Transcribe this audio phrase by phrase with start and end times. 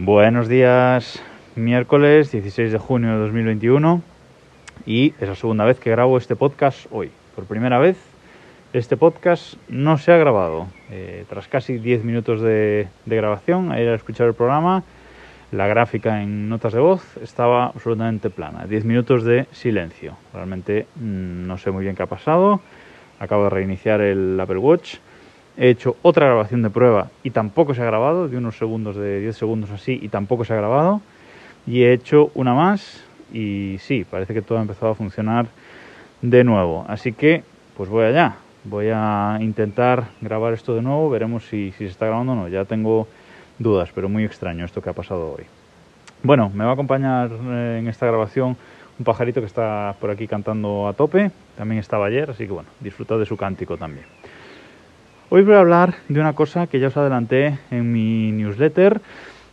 [0.00, 1.20] Buenos días,
[1.56, 4.00] miércoles 16 de junio de 2021
[4.86, 7.10] y es la segunda vez que grabo este podcast hoy.
[7.34, 7.96] Por primera vez
[8.72, 10.68] este podcast no se ha grabado.
[10.92, 14.84] Eh, tras casi 10 minutos de, de grabación, a ir a escuchar el programa,
[15.50, 18.66] la gráfica en notas de voz estaba absolutamente plana.
[18.68, 20.16] 10 minutos de silencio.
[20.32, 22.60] Realmente mm, no sé muy bien qué ha pasado.
[23.18, 24.98] Acabo de reiniciar el Apple Watch.
[25.58, 29.20] He hecho otra grabación de prueba y tampoco se ha grabado, de unos segundos, de
[29.20, 31.00] 10 segundos así, y tampoco se ha grabado.
[31.66, 35.46] Y he hecho una más y sí, parece que todo ha empezado a funcionar
[36.22, 36.84] de nuevo.
[36.88, 37.42] Así que,
[37.76, 38.36] pues voy allá.
[38.64, 42.48] Voy a intentar grabar esto de nuevo, veremos si, se está grabando o no.
[42.48, 43.08] Ya tengo
[43.58, 45.44] dudas, pero muy extraño esto que ha pasado hoy.
[46.22, 48.56] Bueno, me va a acompañar eh, en esta grabación
[48.98, 51.32] un pajarito que está por aquí cantando a tope.
[51.56, 54.06] También estaba ayer, así que bueno, disfrutad de su cántico también.
[55.30, 59.02] Hoy voy a hablar de una cosa que ya os adelanté en mi newsletter,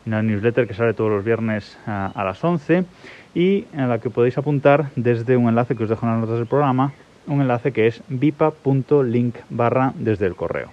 [0.06, 2.86] una newsletter que sale todos los viernes a, las 11
[3.34, 6.38] y en la que podéis apuntar desde un enlace que os dejo en las notas
[6.38, 6.94] del programa,
[7.28, 10.72] un enlace que es vipa.link barra desde el correo.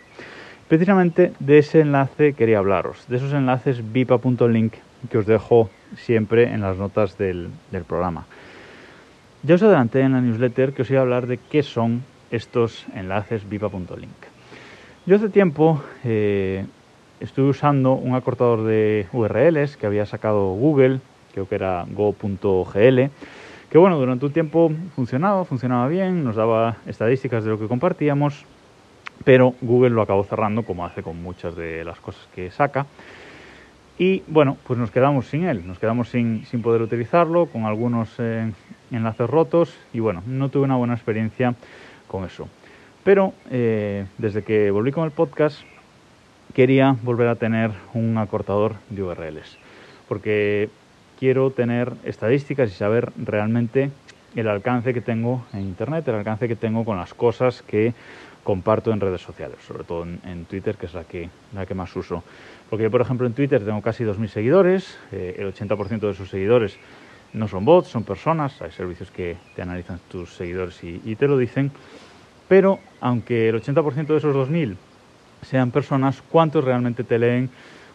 [0.68, 4.74] Precisamente de ese enlace quería hablaros, de esos enlaces vipa.link
[5.10, 7.50] que os dejo siempre en las notas del
[7.88, 8.26] programa.
[9.42, 12.86] Ya os adelanté en la newsletter que os iba a hablar de qué son estos
[12.94, 14.31] enlaces vipa.link.
[15.04, 16.64] Yo hace tiempo eh,
[17.18, 21.00] estuve usando un acortador de URLs que había sacado Google,
[21.32, 23.10] creo que era go.gl,
[23.68, 28.44] que bueno, durante un tiempo funcionaba, funcionaba bien, nos daba estadísticas de lo que compartíamos,
[29.24, 32.86] pero Google lo acabó cerrando como hace con muchas de las cosas que saca.
[33.98, 38.08] Y bueno, pues nos quedamos sin él, nos quedamos sin, sin poder utilizarlo, con algunos
[38.20, 38.52] eh,
[38.92, 41.56] enlaces rotos y bueno, no tuve una buena experiencia
[42.06, 42.46] con eso.
[43.04, 45.60] Pero eh, desde que volví con el podcast
[46.54, 49.58] quería volver a tener un acortador de URLs,
[50.08, 50.68] porque
[51.18, 53.90] quiero tener estadísticas y saber realmente
[54.36, 57.94] el alcance que tengo en Internet, el alcance que tengo con las cosas que
[58.44, 61.74] comparto en redes sociales, sobre todo en, en Twitter, que es la que, la que
[61.74, 62.22] más uso.
[62.68, 66.28] Porque yo, por ejemplo, en Twitter tengo casi 2.000 seguidores, eh, el 80% de esos
[66.28, 66.78] seguidores
[67.32, 71.28] no son bots, son personas, hay servicios que te analizan tus seguidores y, y te
[71.28, 71.72] lo dicen,
[72.52, 74.76] pero aunque el 80% de esos 2.000
[75.40, 77.48] sean personas, ¿cuántos realmente te leen?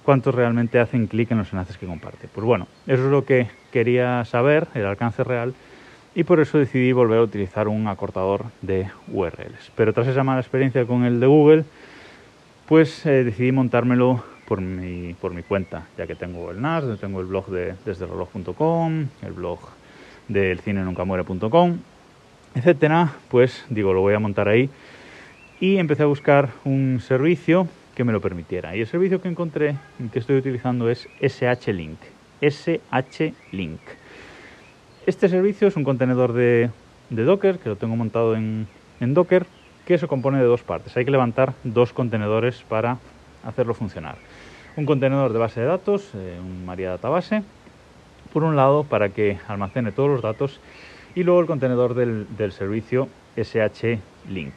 [0.03, 2.27] ¿Cuántos realmente hacen clic en los enlaces que comparte?
[2.27, 5.53] Pues bueno, eso es lo que quería saber, el alcance real,
[6.15, 9.71] y por eso decidí volver a utilizar un acortador de URLs.
[9.75, 11.63] Pero tras esa mala experiencia con el de Google,
[12.67, 17.19] pues eh, decidí montármelo por mi, por mi cuenta, ya que tengo el NAS, tengo
[17.19, 19.59] el blog de desdereloj.com, el blog
[20.27, 21.05] del cine nunca
[22.57, 24.69] etcétera, pues digo, lo voy a montar ahí
[25.59, 28.75] y empecé a buscar un servicio que me lo permitiera.
[28.75, 29.75] Y el servicio que encontré,
[30.11, 31.99] que estoy utilizando es SH-Link.
[32.41, 33.79] SH-Link.
[35.05, 36.71] Este servicio es un contenedor de,
[37.11, 38.67] Docker, que lo tengo montado en,
[38.99, 39.45] en Docker,
[39.85, 40.97] que se compone de dos partes.
[40.97, 42.97] Hay que levantar dos contenedores para
[43.45, 44.15] hacerlo funcionar.
[44.75, 47.43] Un contenedor de base de datos, eh, un Maria Database,
[48.33, 50.59] por un lado para que almacene todos los datos
[51.17, 54.53] y luego el contenedor del, del servicio SH Link.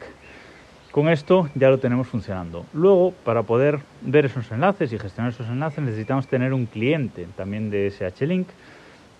[0.90, 2.66] Con esto ya lo tenemos funcionando.
[2.74, 7.70] Luego, para poder ver esos enlaces y gestionar esos enlaces, necesitamos tener un cliente también
[7.70, 8.48] de SH Link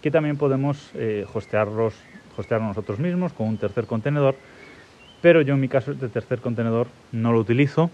[0.03, 1.69] que también podemos eh, hostear
[2.61, 4.35] nosotros mismos con un tercer contenedor.
[5.23, 7.91] Pero yo en mi caso este tercer contenedor no lo utilizo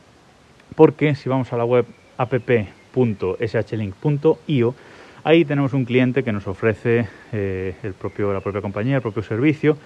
[0.75, 1.87] porque si vamos a la web
[2.19, 2.75] app.shlink.io
[5.27, 9.25] Ahí tenemos un cliente que nos ofrece eh, el propio, la propia compañía, el propio
[9.25, 9.77] servicio,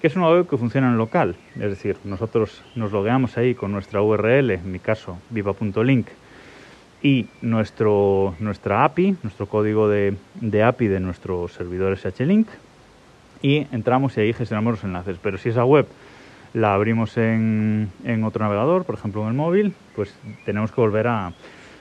[0.00, 1.34] que es una web que funciona en local.
[1.56, 6.06] Es decir, nosotros nos logueamos ahí con nuestra URL, en mi caso, viva.link,
[7.02, 12.46] y nuestro, nuestra API, nuestro código de, de API de nuestro servidor SH-Link,
[13.42, 15.16] y entramos y ahí gestionamos los enlaces.
[15.20, 15.88] Pero si esa web
[16.54, 21.08] la abrimos en, en otro navegador, por ejemplo en el móvil, pues tenemos que volver
[21.08, 21.32] a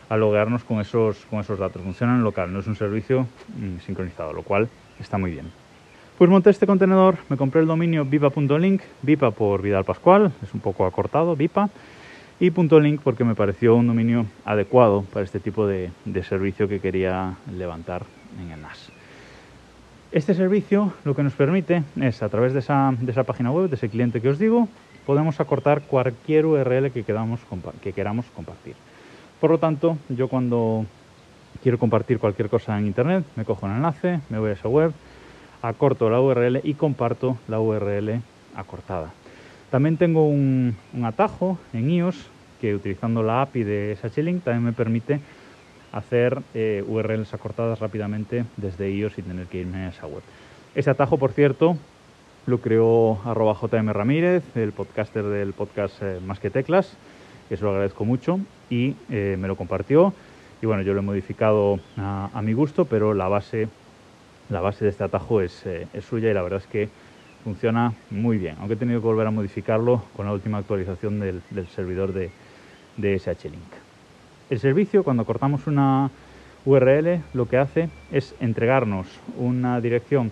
[0.10, 1.82] a loguearnos con esos, con esos datos.
[1.82, 3.28] Funciona en local, no es un servicio
[3.58, 4.70] mm, sincronizado, lo cual
[5.00, 5.46] está muy bien.
[6.18, 10.62] Pues monté este contenedor, me compré el dominio vipa.link, vipa por Vidal Pascual, es un
[10.62, 11.70] poco acortado, vipa,
[12.40, 16.80] y .link porque me pareció un dominio adecuado para este tipo de, de servicio que
[16.80, 18.04] quería levantar
[18.42, 18.92] en el NAS.
[20.12, 23.70] Este servicio lo que nos permite es, a través de esa, de esa página web,
[23.70, 24.68] de ese cliente que os digo,
[25.06, 28.76] podemos acortar cualquier URL que, que queramos compartir.
[29.40, 30.86] Por lo tanto, yo cuando
[31.62, 34.92] quiero compartir cualquier cosa en Internet, me cojo un enlace, me voy a esa web,
[35.62, 38.22] acorto la URL y comparto la URL
[38.56, 39.12] acortada.
[39.70, 42.28] También tengo un, atajo en iOS
[42.60, 45.20] que utilizando la API de SH-Link también me permite
[45.92, 50.24] hacer eh, URLs acortadas rápidamente desde iOS sin tener que irme a esa web.
[50.74, 51.78] Ese atajo, por cierto,
[52.48, 56.98] lo creó arroba JM Ramírez, el podcaster del podcast eh, Más que Teclas,
[57.50, 58.40] que se lo agradezco mucho,
[58.70, 60.14] y eh, me lo compartió.
[60.62, 63.68] Y bueno, yo lo he modificado a, mi gusto, pero la base,
[64.50, 66.90] la base de este atajo es, es suya y la verdad es que
[67.44, 71.42] funciona muy bien, aunque he tenido que volver a modificarlo con la última actualización del,
[71.76, 72.30] servidor de,
[72.98, 73.72] de SH-Link.
[74.50, 76.10] El servicio, cuando cortamos una
[76.66, 80.32] URL, lo que hace es entregarnos una dirección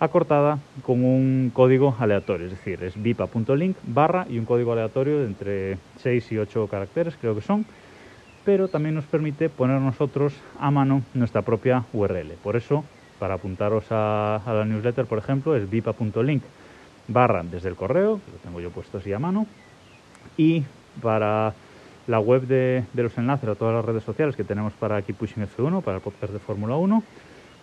[0.00, 5.26] acortada con un código aleatorio, es decir, es vipa.link barra y un código aleatorio de
[5.26, 7.66] entre 6 y 8 caracteres, creo que son,
[8.44, 12.32] pero también nos permite poner nosotros a mano nuestra propia URL.
[12.42, 12.84] Por eso
[13.20, 16.42] para apuntaros a, la newsletter, por ejemplo, es vipa.link
[17.06, 19.46] barra desde el correo, que lo tengo yo puesto así a mano,
[20.38, 20.64] y
[21.02, 21.52] para
[22.06, 25.46] la web de, los enlaces a todas las redes sociales que tenemos para aquí Pushing
[25.46, 27.02] F1, para el podcast de Fórmula 1,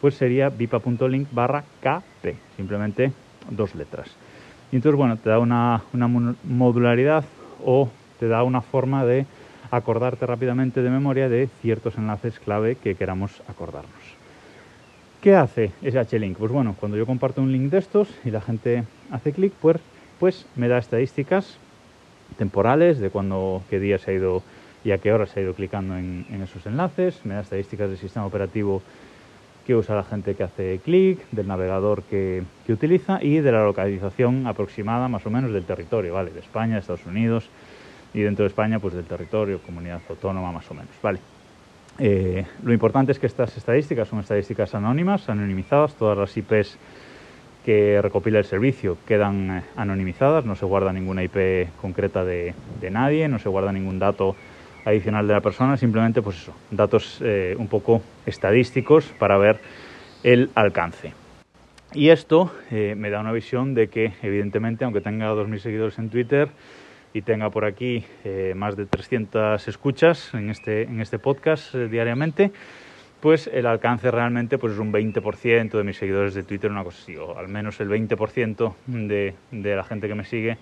[0.02, 3.12] pues sería vipa.link barra KP, simplemente
[3.50, 4.10] dos letras.
[4.72, 7.24] Y entonces, bueno, te da una, una modularidad
[7.64, 7.90] o
[8.20, 9.26] te da una forma de
[9.72, 14.18] acordarte rápidamente de memoria de ciertos enlaces clave que queramos acordarnos.
[15.22, 16.38] ¿Qué hace ese H-Link?
[16.38, 19.78] Pues bueno, cuando yo comparto un link de estos y la gente hace clic, pues,
[20.20, 21.58] pues me da estadísticas
[22.38, 24.44] temporales de cuándo, qué día se ha ido
[24.84, 27.98] y a qué hora se ha ido clicando en, esos enlaces, me da estadísticas del
[27.98, 28.82] sistema operativo
[29.68, 34.48] que usa la gente que hace clic, del navegador que, utiliza y de la localización
[34.48, 36.32] aproximada más o menos del territorio, ¿vale?
[36.32, 37.50] De España, Estados Unidos
[38.14, 41.20] y dentro de España pues del territorio, comunidad autónoma más o menos, ¿vale?
[42.00, 46.78] Eh, lo importante es que estas estadísticas son estadísticas anónimas, anonimizadas, todas las IPs
[47.66, 52.54] que recopila el servicio quedan eh, anonimizadas, no se guarda ninguna IP concreta de,
[52.90, 54.38] nadie, no se guarda ningún dato
[54.88, 59.60] adicional de la persona, simplemente pues eso, datos eh, un poco estadísticos para ver
[60.24, 61.14] el alcance.
[61.94, 66.50] Y esto me da una visión de que, evidentemente, aunque tenga 2.000 seguidores en Twitter,
[67.18, 71.88] y tenga por aquí eh, más de 300 escuchas en este, en este podcast eh,
[71.88, 72.52] diariamente,
[73.22, 77.00] pues el alcance realmente pues es un 20% de mis seguidores de Twitter, una cosa
[77.02, 80.58] así, o al menos el 20% de, de, la gente que me sigue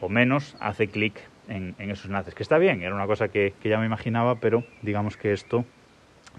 [0.00, 1.14] o menos hace clic
[1.48, 4.36] en, en, esos enlaces, que está bien, era una cosa que, que, ya me imaginaba,
[4.36, 5.64] pero digamos que esto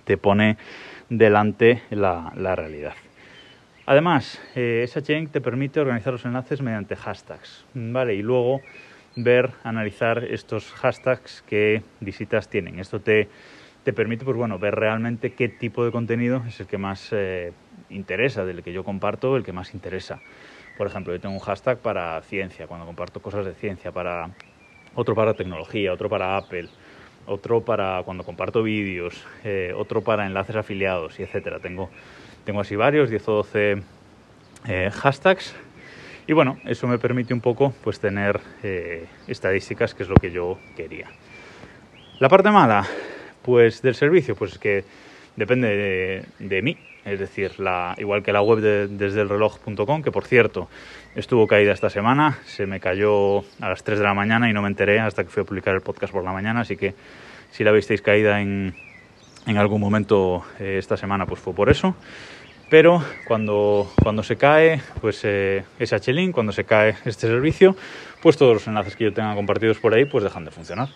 [0.04, 0.58] te pone
[1.10, 2.94] delante la, la realidad.
[3.86, 8.16] Además, eh, esa chain te permite organizar los enlaces mediante hashtags, ¿vale?
[8.16, 8.62] Y luego
[9.16, 12.80] ver, analizar estos hashtags que visitas tienen.
[12.80, 13.30] Esto te,
[13.84, 17.54] te permite pues, bueno, ver realmente qué tipo de contenido es el que más eh,
[17.90, 20.20] interesa, del que yo comparto, el que más interesa.
[20.78, 23.92] Por ejemplo, yo tengo un hashtag para ciencia, cuando comparto cosas de ciencia,
[24.96, 26.70] otro para tecnología, otro para Apple,
[27.26, 31.60] otro para cuando comparto vídeos, eh, otro para enlaces afiliados y etcétera.
[31.60, 31.90] Tengo,
[32.46, 33.84] tengo así varios, 10 o 12
[34.68, 35.56] eh, hashtags
[36.28, 40.30] y bueno, eso me permite un poco pues tener eh, estadísticas, que es lo que
[40.30, 41.08] yo quería.
[42.20, 42.86] La parte mala,
[43.44, 44.84] pues del servicio, pues es que
[45.38, 46.76] depende de, mí.
[47.08, 47.52] Es decir,
[47.98, 50.68] igual que la web de, desde el reloj.com, que por cierto
[51.16, 54.62] estuvo caída esta semana, se me cayó a las 3 de la mañana y no
[54.62, 56.94] me enteré hasta que fui a publicar el podcast por la mañana, así que
[57.52, 58.76] si la visteis caída en,
[59.46, 61.96] en algún momento eh, esta semana, pues fue por eso
[62.70, 67.76] pero cuando, cuando se cae pues eh, SH-Link, cuando se cae este servicio,
[68.22, 70.90] pues todos los enlaces que yo tenga compartidos por ahí pues dejan de funcionar.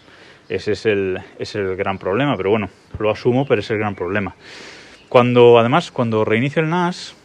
[0.49, 2.69] Ese es el, es el gran problema, pero bueno,
[2.99, 4.35] lo asumo, pero es el gran problema.
[5.11, 7.15] Cuando, además, cuando reinicio el NAS,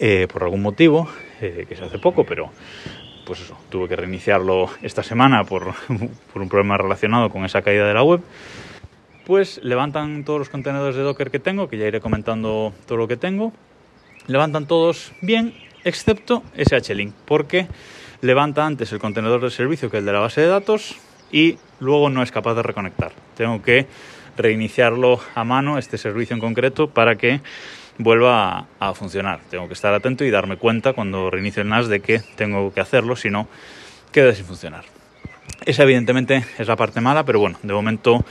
[0.00, 1.08] eh, por algún motivo,
[1.40, 2.50] eh, que se hace poco, pero
[3.24, 5.72] pues eso, tuve que reiniciarlo esta semana por,
[6.32, 8.22] por un problema relacionado con esa caída de la web,
[9.24, 13.06] pues levantan todos los contenedores de Docker que tengo, que ya iré comentando todo lo
[13.06, 13.52] que tengo,
[14.26, 17.68] levantan todos bien, excepto SH-Link, porque
[18.20, 20.96] levanta antes el contenedor de servicio que el de la base de datos
[21.30, 23.12] y luego no es capaz de reconectar.
[23.36, 23.86] Tengo que
[24.36, 27.40] reiniciarlo a mano, este servicio en concreto, para que
[27.98, 29.40] vuelva a, funcionar.
[29.50, 32.80] Tengo que estar atento y darme cuenta cuando reinicio el NAS de que tengo que
[32.80, 33.48] hacerlo, si no,
[34.12, 34.84] queda sin funcionar.
[35.64, 38.24] Esa evidentemente es la parte mala, pero bueno, de momento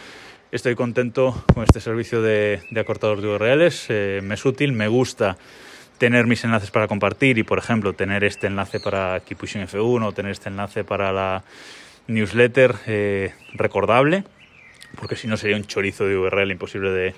[0.56, 5.38] Estoy contento con este servicio de, acortador de URLs, eh, me es útil, me gusta
[5.98, 10.06] tener mis enlaces para compartir y, por ejemplo, tener este enlace para Keep Pushing F1
[10.06, 11.44] o tener este enlace para la
[12.08, 14.24] newsletter eh, recordable,
[14.96, 17.14] porque si no sería un chorizo de URL imposible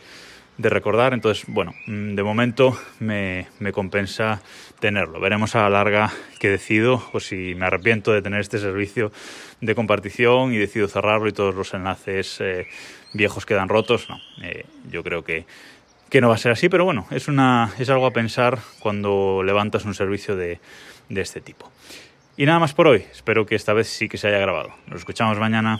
[0.57, 1.13] de recordar.
[1.13, 4.41] Entonces, bueno, mm, de momento me, compensa
[4.79, 5.19] tenerlo.
[5.19, 9.11] Veremos a la larga qué decido o si me arrepiento de tener este servicio
[9.61, 12.67] de compartición y decido cerrarlo y todos los enlaces eh,
[13.13, 14.09] viejos quedan rotos.
[14.09, 15.45] No, eh, yo creo que,
[16.09, 19.41] que no va a ser así, pero bueno, es, una, es algo a pensar cuando
[19.43, 20.59] levantas un servicio de,
[21.09, 21.71] de este tipo.
[22.35, 23.03] Y nada más por hoy.
[23.11, 24.69] Espero que esta vez sí que se haya grabado.
[24.87, 25.79] Nos escuchamos mañana.